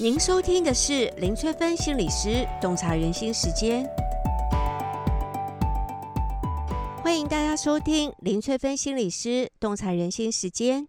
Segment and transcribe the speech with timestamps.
[0.00, 3.84] 您收听的是林翠芬心理师洞察人心时间，
[7.02, 10.86] 欢迎大家收听林翠芬心理师洞察人心时间。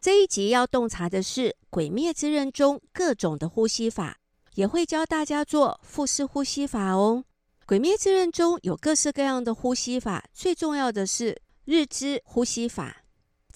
[0.00, 4.16] 这一集要洞察的是《鬼灭之刃》中各种的呼吸法，
[4.54, 7.24] 也会教大家做腹式呼吸法哦。
[7.66, 13.02] 《鬼灭之刃》中有各式各样的呼吸法，最重要的是日之呼吸法。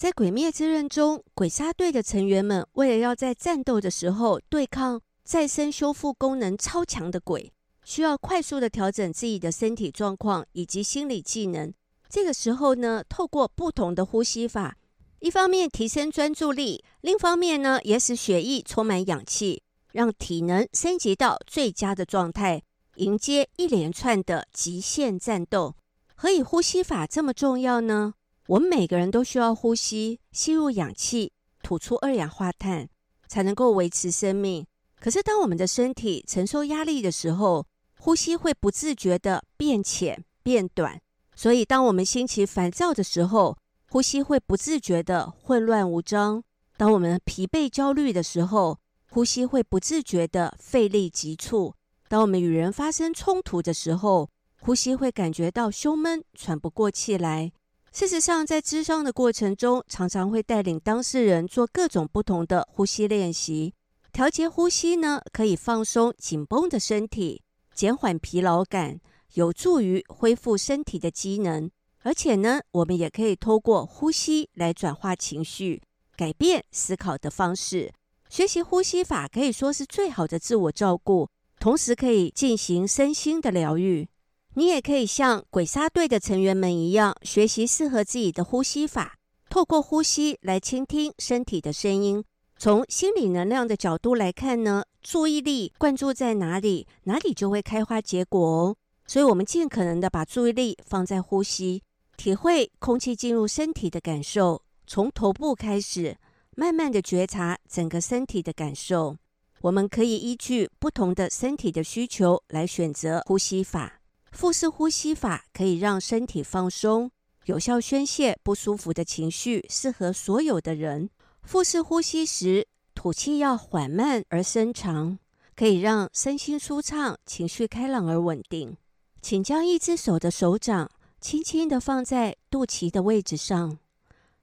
[0.03, 7.49] 在《鬼灭之刃》中，鬼杀队的成员们为了要在战斗的时候对抗再生修复功能超强的鬼，
[7.85, 11.73] 需要快速的调整自己的身体状况以及心理技能。
[12.09, 14.75] 这个时候呢，透过不同的呼吸法，
[15.19, 22.61] 一方面提升专注力，另一方面呢，也使血液充满氧气，让体能升级到最佳的状态，
[22.97, 25.77] 迎接一连串的极限战斗。
[26.13, 28.15] 何以呼吸法这么重要呢？
[28.47, 32.89] 我们每个人都需要呼吸，吸入氧气，吐出二氧化碳，
[33.27, 34.65] 才能够维持生命。
[34.99, 37.65] 可是，当我们的身体承受压力的时候，
[37.99, 40.99] 呼吸会不自觉地变浅、变短。
[41.35, 43.57] 所以，当我们心情烦躁的时候，
[43.89, 46.41] 呼吸会不自觉地混乱无章；
[46.75, 48.77] 当我们疲惫、焦虑的时候，
[49.09, 51.73] 呼吸会不自觉地费力急促；
[52.09, 57.53] 当我们与人发生冲突的时候，呼吸会感觉到胸闷、喘不过气来。
[57.93, 63.75] 事实上，在咨商的过程中，常常会带领当事人做各种不同的呼吸练习。
[64.11, 67.43] 调节呼吸呢，可以放松紧绷的身体，
[67.75, 68.99] 减缓疲劳感，
[69.35, 71.69] 有助于恢复身体的机能。
[72.01, 75.79] 而且呢，我们也可以透过呼吸来转化情绪，
[76.15, 77.93] 改变思考的方式。
[78.27, 84.09] 学习呼吸法可以说是最好的自我照顾，同时可以进行身心的疗愈。
[84.55, 89.15] 你也可以像鬼杀队的成员们一样，学习适合自己的呼吸法，
[89.49, 92.23] 透过呼吸来倾听身体的声音。
[92.55, 98.75] 从心理能量的角度来看呢，注意力灌注在哪里，哪里就会开花结果哦。
[99.07, 101.81] 所以，我们尽可能的把注意力放在呼吸，
[102.15, 106.15] 体会空气进入身体的感受，从头部开始，
[106.55, 109.17] 慢慢的觉察整个身体的感受。
[109.61, 114.02] 我们可以依据不同的身体的需求来选择呼吸法。
[114.33, 117.11] 腹式呼吸法可以让身体放松，
[117.45, 121.09] 有效宣泄不舒服的情绪，适合所有的人。
[121.43, 125.19] 腹式呼吸时，吐气要缓慢而深长，
[125.55, 128.75] 可以让身心舒畅、情绪开朗而稳定。
[129.21, 130.89] 请将一只手的手掌
[131.21, 133.77] 轻轻地放在肚脐的位置上，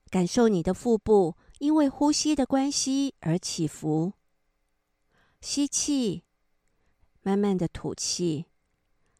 [0.09, 4.13] 感受你的腹部因为呼吸的关系而起伏。
[5.41, 6.23] 吸气，
[7.23, 8.47] 慢慢的吐气。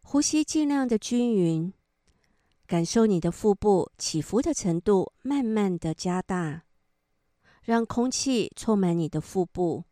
[0.03, 1.73] 呼吸尽量的均匀，
[2.67, 6.65] 感受你的腹部起伏的程度，慢慢的加大，
[7.63, 9.85] 让空气充满你的腹部。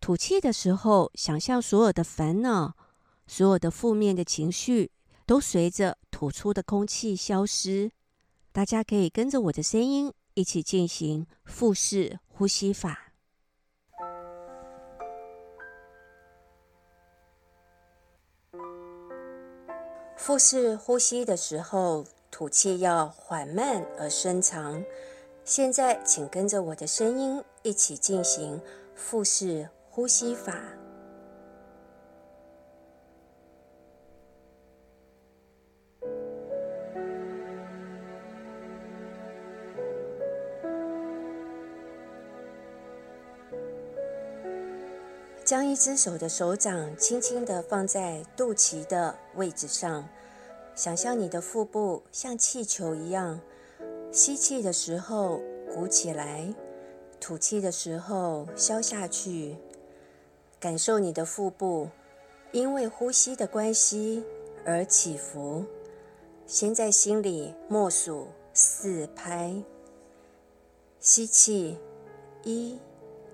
[0.00, 2.76] 吐气的时候，想象所有的烦恼、
[3.26, 4.90] 所有的负面的情绪，
[5.26, 7.92] 都随着吐出的空气消失。
[8.50, 13.11] 大家可以跟着我的声音一起进行腹式呼吸法。
[20.24, 24.80] 腹式呼吸的时候，吐气要缓慢而深长。
[25.44, 28.60] 现在，请跟着我的声音一起进行
[28.94, 30.54] 腹式呼吸法。
[45.52, 50.08] 将一只手的手掌轻轻地放在肚脐的位置上，
[50.74, 53.38] 想象你的腹部像气球一样，
[54.10, 56.50] 吸气的时候鼓起来，
[57.20, 59.54] 吐气的时候消下去。
[60.58, 61.90] 感受你的腹部
[62.52, 64.24] 因为呼吸的关系
[64.64, 65.66] 而起伏。
[66.46, 69.54] 先在心里默数四拍，
[70.98, 71.76] 吸气，
[72.42, 72.78] 一、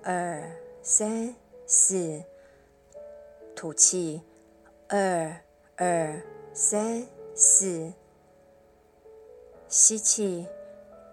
[0.02, 0.50] 二、
[0.82, 1.32] 三。
[1.70, 2.22] 四，
[3.54, 4.22] 吐气，
[4.88, 5.36] 二
[5.76, 6.22] 二
[6.54, 7.92] 三四，
[9.68, 10.46] 吸气，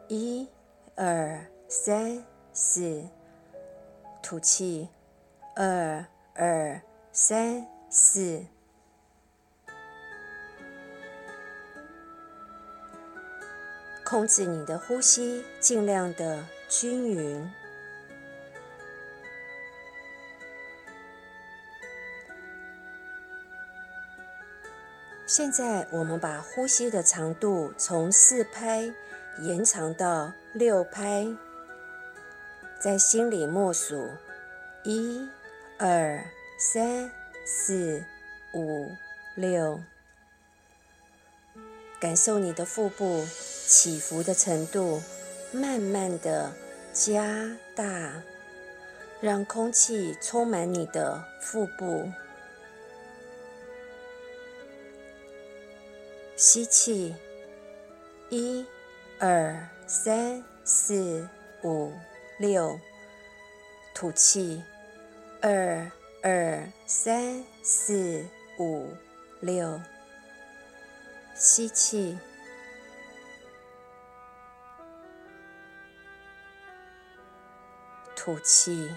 [0.07, 0.47] 一
[0.95, 3.03] 二三四，
[4.23, 4.87] 吐气，
[5.57, 6.81] 二二
[7.11, 8.45] 三四，
[14.05, 17.45] 控制你的呼吸，尽量的均匀。
[25.27, 28.93] 现在，我们把呼吸的长度从四拍
[29.39, 31.25] 延长到六拍，
[32.79, 34.07] 在心里默数：
[34.83, 35.27] 一、
[35.79, 36.23] 二、
[36.59, 37.09] 三、
[37.43, 38.03] 四、
[38.53, 38.91] 五、
[39.33, 39.79] 六，
[41.99, 43.25] 感受你的腹部
[43.65, 45.01] 起伏的程度，
[45.51, 46.51] 慢慢的
[46.93, 48.21] 加大，
[49.19, 52.11] 让空气充满你的腹部。
[56.47, 57.15] 吸气，
[58.29, 58.63] 一、
[59.19, 61.27] 二、三、四、
[61.63, 61.91] 五、
[62.37, 62.79] 六，
[63.95, 64.63] 吐气。
[65.41, 68.23] 二二三四
[68.59, 68.93] 五
[69.39, 69.81] 六，
[71.33, 72.15] 吸气，
[78.15, 78.87] 吐气。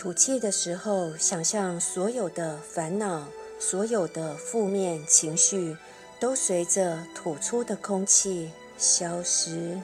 [0.00, 5.76] 吐气的时候，想象所有的烦恼、所有的负面情绪，
[6.18, 9.78] 都随着吐出的空气消失。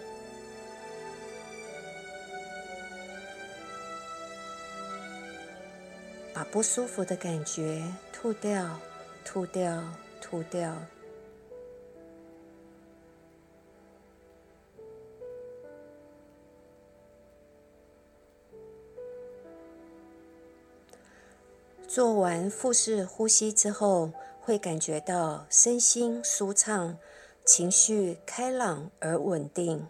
[6.32, 8.80] 把不舒服的感觉吐掉，
[9.22, 9.84] 吐掉，
[10.22, 10.74] 吐掉。
[21.88, 24.10] 做完腹式呼吸之后，
[24.40, 26.98] 会感觉到身心舒畅，
[27.44, 29.86] 情绪开朗而稳定。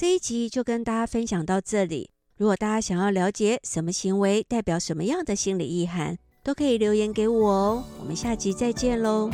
[0.00, 2.08] 这一集就跟大家分享到这里。
[2.38, 7.84] 如果大家想要了解什么行为代表什么样的心理意涵，都可以留言给我哦。
[7.98, 9.28] 我们下集再见喽。